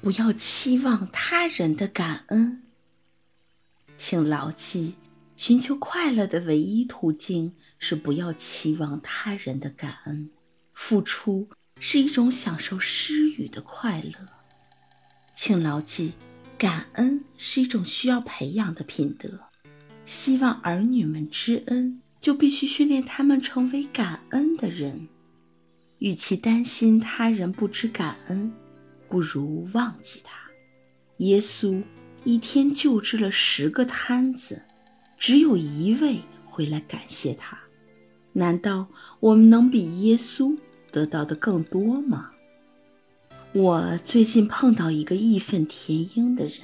[0.00, 2.62] 不要期望他人的感恩。
[3.98, 4.94] 请牢记，
[5.36, 10.30] 寻求快乐的唯一途径是不要期望他人的感恩。
[10.72, 11.48] 付出
[11.80, 14.28] 是一种享受施予的快乐。
[15.34, 16.12] 请牢记，
[16.56, 19.40] 感恩是一种需要培养的品德。
[20.06, 25.08] 希望儿女们知恩，就必须训练他们成为感恩的人。
[25.98, 28.52] 与其担心他人不知感恩，
[29.08, 30.38] 不如忘记他。
[31.18, 31.82] 耶稣
[32.24, 34.62] 一天救治了十个摊子，
[35.16, 37.58] 只有一位回来感谢他。
[38.32, 38.88] 难道
[39.20, 40.56] 我们能比耶稣
[40.90, 42.30] 得到的更多吗？
[43.52, 46.60] 我最近碰到一个义愤填膺的人，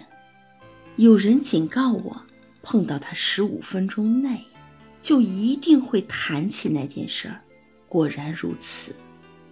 [0.96, 2.22] 有人警告我，
[2.62, 4.44] 碰到他十五分钟内，
[5.00, 7.40] 就一定会谈起那件事儿。
[7.88, 8.94] 果然如此。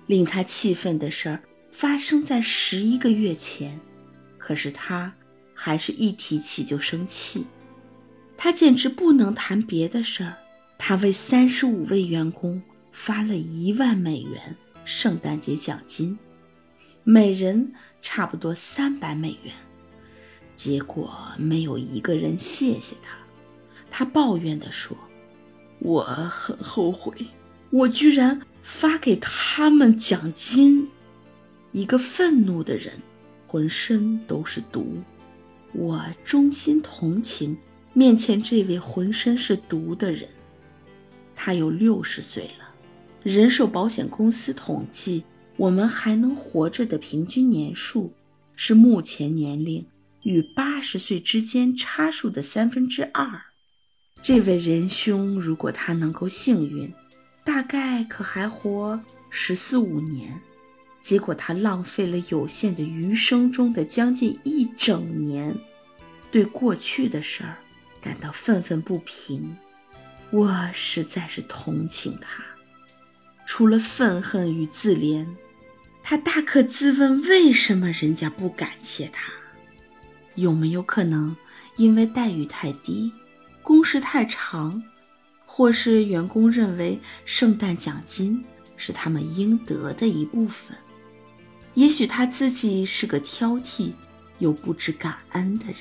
[0.09, 1.41] 令他气愤的事儿
[1.73, 3.81] 发生在十一个月前，
[4.39, 5.13] 可是他
[5.53, 7.45] 还是一提起就生气。
[8.37, 10.37] 他简直不能谈别的事儿。
[10.79, 16.19] 他为三十五位员工发了一万美元圣诞节奖金，
[17.05, 19.55] 每人差不多三百美元。
[20.55, 23.17] 结果没有一个人谢谢他。
[23.91, 24.97] 他抱怨地说
[25.81, 27.15] ：“我很后悔，
[27.71, 30.89] 我居然……”发给他们奖金。
[31.73, 32.93] 一个愤怒的人，
[33.47, 35.03] 浑身都是毒。
[35.73, 37.57] 我衷心同情
[37.93, 40.29] 面前这位浑身是毒的人。
[41.35, 42.75] 他有六十岁了。
[43.23, 45.25] 人寿保险公司统计，
[45.57, 48.13] 我们还能活着的平均年数
[48.55, 49.87] 是目前年龄
[50.23, 53.41] 与八十岁之间差数的三分之二。
[54.21, 56.93] 这位仁兄，如果他能够幸运。
[57.45, 60.41] 大概可还活十四五年，
[61.03, 65.55] 结果他浪费了有限的余生中的将近一整年，
[66.31, 67.59] 对过去的事儿
[68.01, 69.57] 感到愤愤不平。
[70.31, 72.45] 我实在是同情他。
[73.45, 75.27] 除了愤恨与自怜，
[76.03, 79.33] 他大可自问：为什么人家不感谢他？
[80.37, 81.37] 有没有可能
[81.77, 83.13] 因为待遇太低，
[83.63, 84.83] 工时太长？
[85.45, 88.43] 或是员工认为圣诞奖金
[88.79, 90.75] 是他们应得的一部分，
[91.75, 93.93] 也许他自己是个挑剔
[94.39, 95.77] 又不知感恩的人，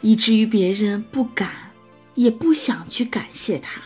[0.00, 1.50] 以至于别人不敢
[2.14, 3.80] 也不想去感谢他。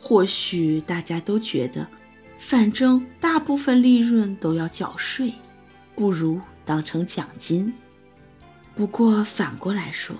[0.00, 1.88] 或许大家都觉得，
[2.38, 5.32] 反正大部分利润都要缴税，
[5.94, 7.72] 不如当成奖金。
[8.74, 10.14] 不过反过来说，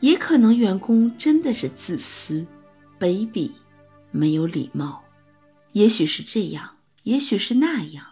[0.00, 2.46] 也可能员工真的是自私、
[2.98, 3.50] 卑鄙。
[4.14, 5.02] 没有礼貌，
[5.72, 8.04] 也许是这样，也许是那样，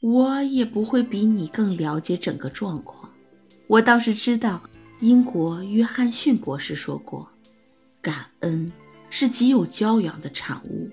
[0.00, 3.10] 我也不会比你更了解整个状况。
[3.66, 4.62] 我倒是知道，
[5.00, 7.28] 英国约翰逊博士说过，
[8.00, 8.72] 感恩
[9.10, 10.88] 是极有教养的产物，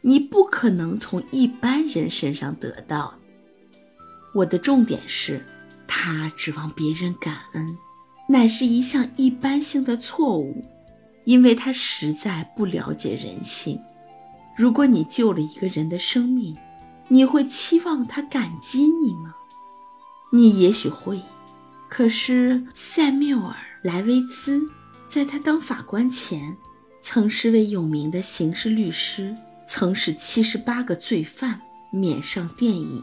[0.00, 3.14] 你不可能从一般人身上得到。
[4.34, 5.44] 我的重点是，
[5.86, 7.76] 他指望别人感恩，
[8.28, 10.64] 乃是一项一般性的错误。
[11.24, 13.78] 因为他实在不了解人性。
[14.56, 16.56] 如果你救了一个人的生命，
[17.08, 19.34] 你会期望他感激你吗？
[20.30, 21.20] 你也许会。
[21.88, 24.68] 可是塞缪尔·莱维兹
[25.08, 26.56] 在他当法官前，
[27.00, 29.34] 曾是位有名的刑事律师，
[29.66, 31.58] 曾使七十八个罪犯
[31.90, 33.02] 免上电椅。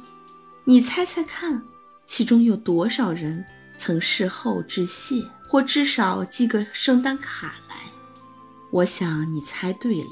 [0.66, 1.64] 你猜猜看，
[2.06, 3.44] 其中有多少人
[3.80, 7.76] 曾事后致谢，或至少寄个圣诞卡来？
[8.72, 10.12] 我想你猜对了，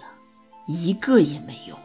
[0.66, 1.78] 一个也没有。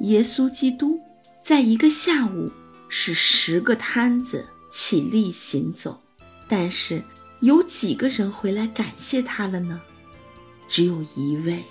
[0.00, 1.00] 耶稣基督
[1.44, 2.50] 在一个下午
[2.88, 6.00] 使十个摊子起立行走，
[6.48, 7.02] 但是
[7.40, 9.80] 有几个人回来感谢他了呢？
[10.68, 11.62] 只有一位。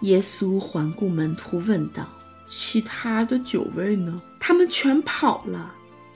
[0.00, 2.08] 耶稣环顾门徒问道
[2.48, 4.20] ：“其他的九位呢？
[4.40, 5.74] 他们全跑了，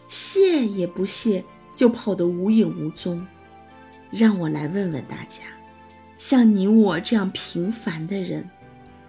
[0.09, 3.25] 谢也不谢，就跑得无影无踪。
[4.11, 5.45] 让我来问问大家。”
[6.19, 8.49] 像你我这样平凡的人，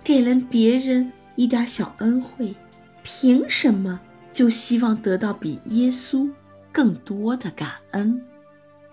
[0.04, 2.56] 给了别人一点小恩惠，
[3.04, 4.00] 凭什么
[4.32, 6.32] 就希望得到比耶稣
[6.72, 8.26] 更多的感恩？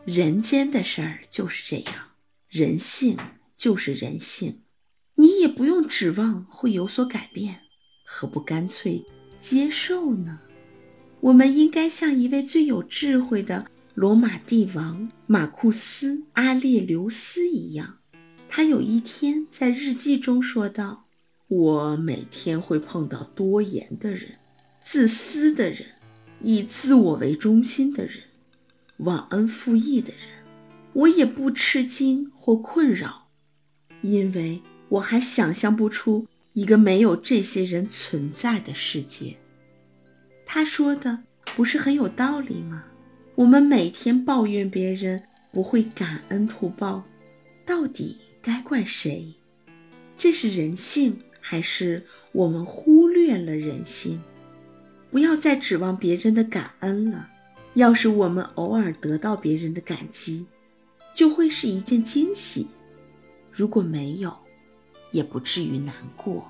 [0.04, 1.94] 人间的事儿就是这样，
[2.48, 3.16] 人性
[3.56, 4.62] 就是人性，
[5.14, 7.60] 你也不用指望会有所改变，
[8.04, 9.04] 何不干脆
[9.38, 10.40] 接受呢？
[11.20, 17.98] 我们应该像一位最有智慧的罗马帝王马库斯·阿列留斯一样。
[18.48, 21.04] 他有一天在日记中说道
[21.50, 24.36] ：“我每天会碰到多言的人、
[24.84, 25.84] 自私的人、
[26.40, 28.22] 以自我为中心的人。
[28.98, 30.44] 忘恩负义的人，
[30.92, 33.26] 我也不吃惊或困扰，
[34.02, 39.36] 因为我还想象不出一个没有这些人存在的世界。
[40.46, 41.24] 他说的
[41.56, 42.84] 不是很有道理吗？
[43.34, 47.04] 我们每天抱怨别人不会感恩图报，
[47.66, 49.34] 到底该怪谁？
[50.16, 54.20] 这是人性，还是我们忽略了人性？
[55.10, 57.28] 不要再指望别人的感恩了。
[57.74, 60.46] 要是我们偶尔得到别人的感激，
[61.14, 62.66] 就会是一件惊喜；
[63.52, 64.36] 如果没有，
[65.12, 66.46] 也不至于难过。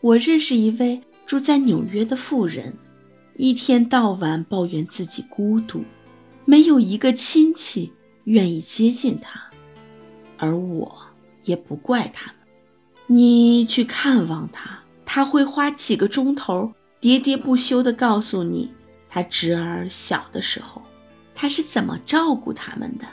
[0.00, 2.74] 我认识一位住在纽约的富人，
[3.36, 5.84] 一天到晚抱怨自己孤独，
[6.44, 7.92] 没有一个亲戚
[8.24, 9.48] 愿意接近他，
[10.38, 10.96] 而我
[11.44, 12.43] 也不怪他们。
[13.06, 18.72] 你去看望他，他会花几个钟头，喋喋不休地告诉你。
[19.08, 20.82] 他侄儿小的时候，
[21.34, 23.04] 他是怎么照顾他们的？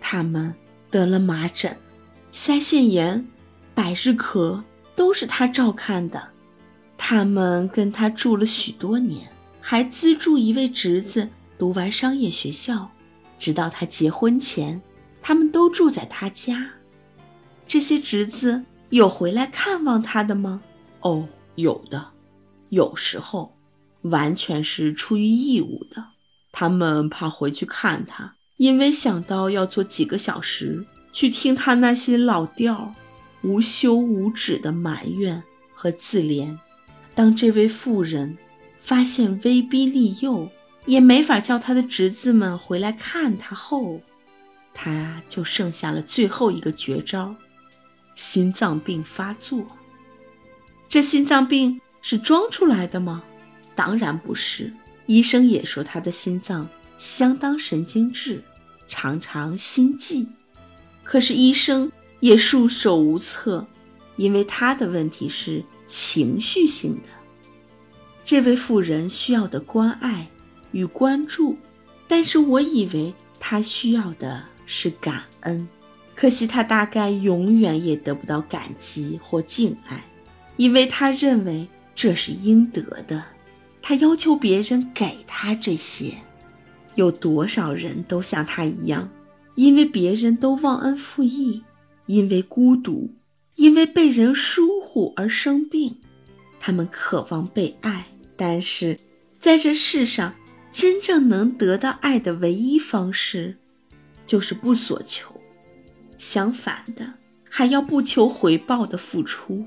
[0.00, 0.54] 他们
[0.90, 1.76] 得了麻疹、
[2.32, 3.26] 腮腺炎、
[3.74, 4.62] 百日咳，
[4.94, 6.28] 都是他照看的。
[6.98, 9.28] 他们跟他住了许多年，
[9.60, 11.28] 还资助一位侄子
[11.58, 12.90] 读完商业学校，
[13.38, 14.80] 直到他结婚前，
[15.20, 16.70] 他们都住在他家。
[17.66, 20.60] 这些侄子有回来看望他的吗？
[21.00, 22.08] 哦，有的，
[22.70, 23.52] 有时候。
[24.02, 26.04] 完全是出于义务的，
[26.52, 32.94] 他们怕回去看他，因为想到要坐几个小时去听他那些老调，
[33.42, 35.42] 无休无止的埋怨
[35.74, 36.56] 和自怜。
[37.16, 38.38] 当这位妇人
[38.78, 40.48] 发现威逼利诱
[40.84, 44.00] 也没法叫他的侄子们回来看他后，
[44.72, 47.34] 他就剩下了最后一个绝招：
[48.16, 49.64] 心脏病发作。
[50.88, 53.22] 这心脏病是装出来的吗？
[53.76, 54.72] 当然不是，
[55.06, 56.68] 医生也说他的心脏
[56.98, 58.42] 相当神经质，
[58.88, 60.26] 常常心悸。
[61.04, 63.66] 可是医生也束手无策，
[64.16, 67.10] 因为他的问题是情绪性的。
[68.24, 70.28] 这位妇人需要的关爱
[70.72, 71.58] 与关注，
[72.08, 75.68] 但是我以为她需要的是感恩。
[76.16, 80.02] 可惜他大概永远也得不到感激或敬爱，
[80.56, 83.22] 因为他认为这是应得的。
[83.82, 86.14] 他要求别人给他这些，
[86.94, 89.10] 有多少人都像他一样，
[89.54, 91.62] 因为别人都忘恩负义，
[92.06, 93.14] 因为孤独，
[93.54, 95.96] 因为被人疏忽而生病。
[96.58, 98.98] 他们渴望被爱，但是
[99.38, 100.34] 在这世上，
[100.72, 103.58] 真正能得到爱的唯一方式，
[104.26, 105.35] 就是不所求，
[106.28, 107.14] 相反的，
[107.48, 109.64] 还要不求回报的付出。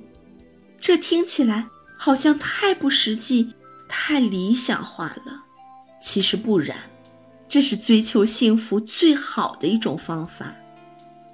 [0.77, 3.53] 这听起来好像太不实际。
[3.87, 5.45] 太理想化了，
[5.99, 6.77] 其实不然，
[7.47, 10.53] 这是追求幸福最好的一种方法。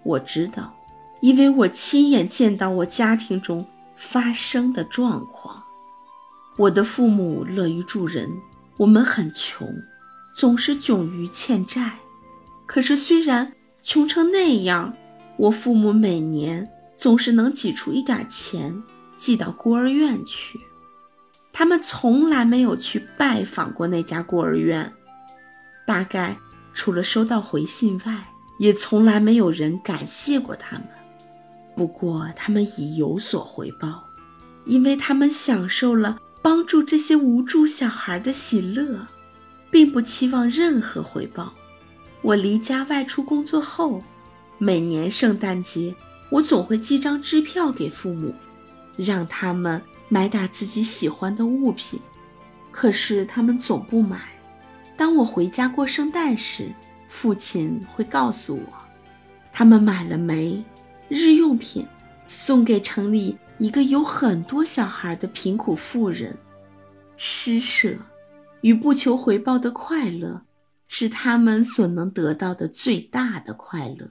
[0.03, 0.73] 我知道，
[1.21, 3.67] 因为我亲眼见到我家庭中
[3.97, 5.63] 发生的状况。
[6.55, 8.29] 我的父母乐于助人，
[8.77, 9.67] 我们很穷，
[10.37, 11.99] 总是窘于欠债。
[12.65, 13.51] 可是虽然
[13.83, 14.95] 穷成那样，
[15.37, 18.81] 我父母每年总是能挤出一点钱
[19.17, 20.59] 寄到孤儿院去。
[21.51, 24.93] 他们从来没有去拜访过那家孤儿院，
[25.85, 26.37] 大概
[26.73, 28.25] 除了收到回信外，
[28.59, 30.87] 也从来没有人感谢过他们。
[31.75, 34.03] 不过，他们已有所回报，
[34.65, 39.07] 因为他们享受了帮助这些无助小孩的喜乐，
[39.69, 41.53] 并不期望任何回报。
[42.21, 44.03] 我离家外出工作后，
[44.57, 45.95] 每年圣诞节，
[46.29, 48.33] 我总会寄张支票给父母，
[48.97, 49.81] 让他们。
[50.07, 51.99] 买点自己喜欢的物品，
[52.71, 54.21] 可是他们总不买。
[54.95, 56.71] 当我回家过圣诞时，
[57.07, 58.73] 父亲会告诉我，
[59.51, 60.63] 他们买了煤、
[61.09, 61.83] 日用品，
[62.27, 66.37] 送给城里一个有很多小孩的贫苦妇人。
[67.17, 67.95] 施舍
[68.61, 70.43] 与不求回报的快乐，
[70.87, 74.07] 是他们所能得到的最大的快乐。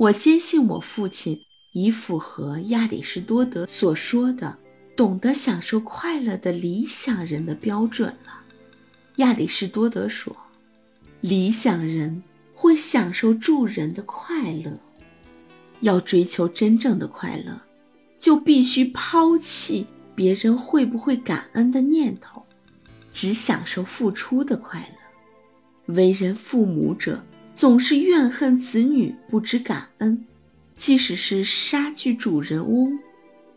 [0.00, 4.56] 我坚信我父亲已符合亚里士多德所说的。
[4.96, 8.42] 懂得享受快乐的理想人的标准了。
[9.16, 10.36] 亚里士多德说
[11.22, 12.22] ：“理想人
[12.54, 14.78] 会享受助人的快乐。
[15.80, 17.62] 要追求真正的快乐，
[18.18, 22.44] 就必须抛弃别人会不会感恩的念头，
[23.14, 25.94] 只享受付出的快乐。
[25.94, 27.24] 为人父母者
[27.60, 30.24] 总是怨恨子女不知感恩，
[30.78, 32.98] 即使是杀剧主人翁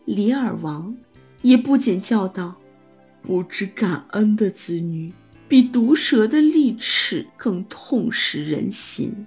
[0.04, 0.94] 李尔王。”
[1.40, 2.54] 也不仅教导
[3.22, 5.10] 不知感恩的子女
[5.48, 9.24] 比毒蛇的利齿更痛蚀人心。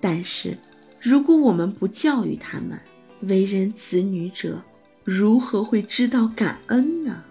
[0.00, 0.56] 但是，
[1.00, 2.78] 如果我们不教育他们，
[3.22, 4.62] 为人子女者
[5.02, 7.24] 如何会知道感恩呢？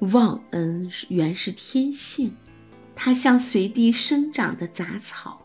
[0.00, 2.30] 忘恩原是天性，
[3.02, 5.40] 它像随地生长的杂草；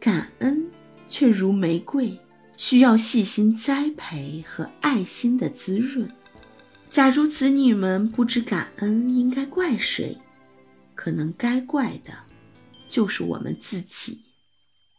[0.00, 0.66] 感恩
[1.08, 2.18] 却如玫瑰，
[2.56, 6.10] 需要细心栽培和爱心的滋润。
[6.90, 10.18] 假如子女们不知感恩，应该怪谁？
[10.96, 12.12] 可能该怪的，
[12.88, 14.22] 就是我们自己。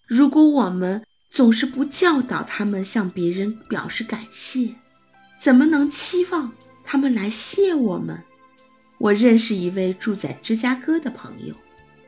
[0.05, 4.73] 如果我们总是不教导他们向别人表示感谢，
[5.41, 6.53] 怎么能期望
[6.85, 8.23] 他们来谢我们？
[8.97, 11.53] 我认识一位住在芝加哥的朋友，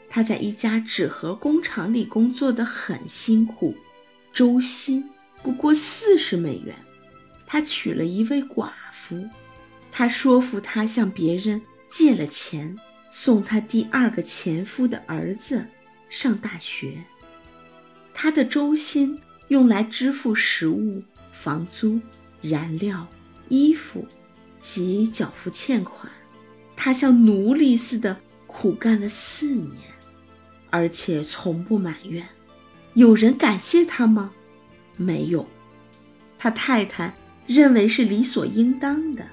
[0.10, 3.75] 他在一家纸盒工厂里工作的很辛苦，
[4.34, 5.08] 周薪
[5.44, 6.75] 不过四十美元。
[7.46, 9.30] 他娶了一位寡妇，
[9.92, 12.78] 他说服他向别人借了钱，
[13.10, 15.66] 送他第二个前夫的儿子
[16.10, 17.04] 上大学。
[18.13, 21.01] 他的周薪用来支付食物、
[21.32, 22.00] 房租、
[22.42, 23.08] 燃料、
[23.48, 24.08] 衣服
[24.60, 26.12] 及缴付欠款。
[26.75, 29.72] 他像奴隶似的苦干了四年，
[30.70, 32.26] 而且从不埋怨。
[32.94, 34.32] 有人感谢他吗？
[34.98, 35.48] 没有。
[36.38, 37.14] 他太太
[37.48, 39.26] 认为是理所应当的。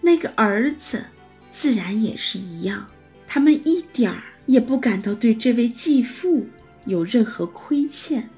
[0.00, 1.04] 那个儿子
[1.52, 2.88] 自然也是一样。
[3.26, 6.46] 他们一点儿也不感到对这位继父。
[6.86, 8.28] 有任何亏欠，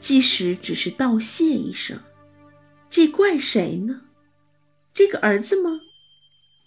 [0.00, 2.00] 即使只是道谢一声，
[2.88, 4.00] 这怪谁呢？
[4.94, 5.80] 这个儿子吗？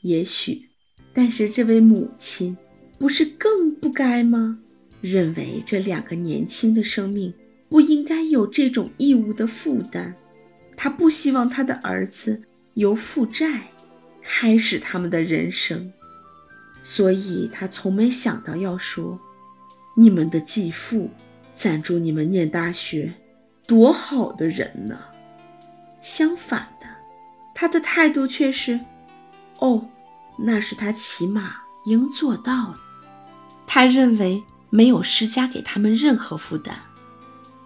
[0.01, 0.69] 也许，
[1.11, 2.55] 但是这位母亲
[2.99, 4.59] 不是更不该吗？
[5.03, 7.31] 认为这两个年轻的生命
[7.69, 10.15] 不应该有这种义务的负担。
[10.75, 12.41] 他不希望他的儿子
[12.73, 13.61] 由负债
[14.21, 15.91] 开始他们的人生，
[16.83, 19.19] 所以他从没想到要说
[19.95, 21.11] 你们的继父。
[21.55, 23.13] 赞助你们念大学，
[23.67, 24.97] 多好的人呢！
[26.01, 26.87] 相反的，
[27.53, 28.79] 他的态度却是：
[29.59, 29.87] 哦，
[30.39, 32.79] 那是他起码应做到的。
[33.67, 36.73] 他认为没有施加给他们任何负担，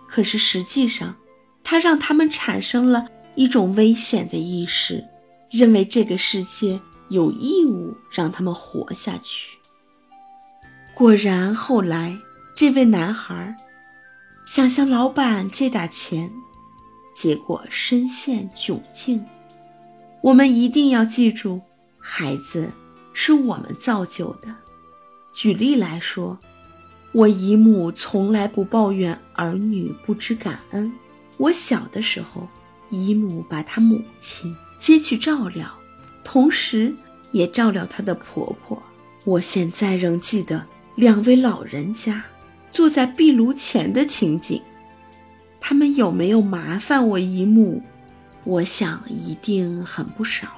[0.09, 1.15] 可是实际上，
[1.63, 5.05] 他让他们产生了一种危险的意识，
[5.49, 9.57] 认为这个世界有义务让他们活下去。
[10.93, 12.17] 果然，后来
[12.53, 13.55] 这位男孩。
[14.45, 16.31] 想向老板借点钱，
[17.13, 19.25] 结果深陷窘境。
[20.21, 21.61] 我们一定要记住，
[21.99, 22.71] 孩子
[23.13, 24.55] 是我们造就的。
[25.33, 26.39] 举例来说，
[27.17, 30.93] 我姨母从来不抱怨儿女不知感恩。
[31.37, 32.47] 我小的时候，
[32.89, 35.67] 姨母把她母亲接去照料，
[36.23, 36.93] 同时
[37.31, 38.83] 也照料她的婆婆。
[39.23, 42.23] 我现在仍记得两位老人家。
[42.69, 44.61] 坐在壁炉前的情景，
[45.59, 47.81] 他们有没有麻烦我姨母？
[48.43, 50.49] 我想一定很不少。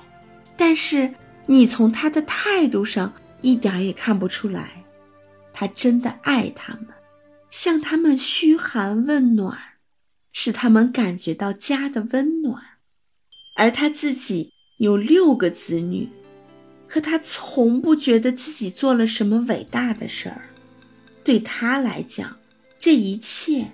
[0.58, 1.14] 但是
[1.46, 4.79] 你从他的态度上一点也看不出来，
[5.60, 6.88] 他真的爱他们，
[7.52, 9.60] 向他们嘘寒问暖，
[10.32, 12.64] 使他们感觉到家的温暖。
[13.58, 16.08] 而他自己有六个子女，
[16.88, 20.48] 可他从不觉得自己做了什么伟大的事儿。
[21.26, 22.38] 对他来讲，
[22.80, 23.74] 这一切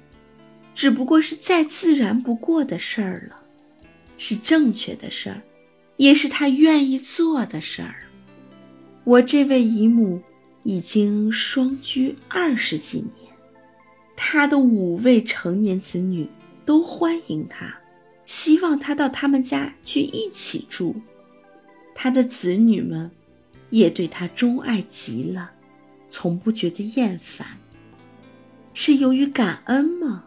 [0.74, 3.44] 只不过是再自然不过的事儿了，
[4.18, 5.40] 是正确的事儿，
[5.98, 8.08] 也是他愿意做的事儿。
[9.04, 10.20] 我这位姨母
[10.66, 13.32] 已经双居二十几年，
[14.16, 16.28] 他的五位成年子女
[16.66, 17.78] 都欢迎他，
[18.26, 20.96] 希望他到他们家去一起住。
[21.94, 23.12] 他的子女们
[23.70, 25.52] 也对他钟爱极了。
[26.10, 27.60] 从不觉得厌烦，
[28.74, 30.26] 是由于感恩吗？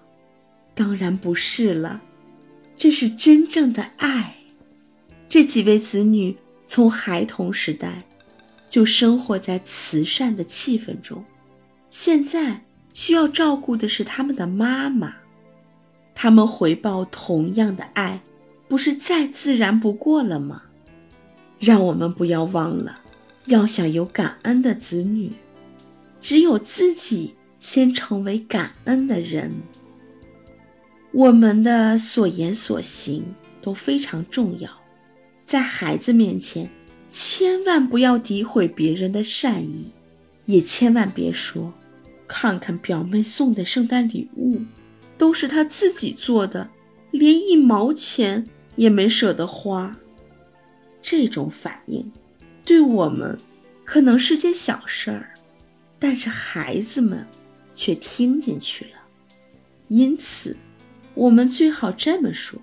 [0.74, 2.02] 当然不是了，
[2.76, 4.36] 这是真正的爱。
[5.28, 8.04] 这几位子女从孩童时代
[8.68, 11.24] 就生活在慈善的气氛中，
[11.90, 15.14] 现在需要照顾的是他们的妈妈。
[16.14, 18.20] 他们回报同样的爱，
[18.68, 20.62] 不是再自然不过了吗？
[21.60, 23.00] 让我们不要忘了，
[23.46, 25.32] 要想有感恩的子女。
[26.20, 29.52] 只有自己先成为感恩的人，
[31.12, 33.24] 我们的所言所行
[33.62, 34.70] 都非常重要。
[35.46, 36.68] 在孩子面前，
[37.10, 39.92] 千万不要诋毁别人的善意，
[40.44, 41.72] 也千万别说
[42.28, 44.60] ：“看看表妹送的圣诞礼物，
[45.16, 46.68] 都是她自己做的，
[47.10, 48.46] 连一毛钱
[48.76, 49.96] 也没舍得花。”
[51.00, 52.12] 这种反应，
[52.64, 53.38] 对我们
[53.84, 55.30] 可能是件小事儿。
[55.98, 57.26] 但是孩子们
[57.74, 58.90] 却听进去了。
[59.88, 60.56] 因此，
[61.14, 62.60] 我们最好这么说：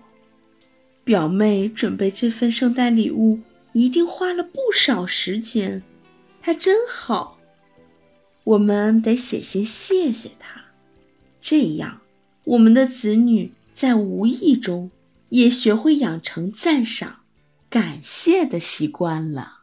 [1.03, 3.39] 表妹准备这份圣诞礼物
[3.75, 5.83] 一定花了不少时间，
[6.41, 7.37] 他真好。
[8.45, 10.63] 我们得写信谢谢他，
[11.41, 11.99] 这样
[12.45, 14.91] 我们的子女在无意中
[15.27, 17.23] 也学会养成赞赏、
[17.69, 19.54] 感谢的习惯了。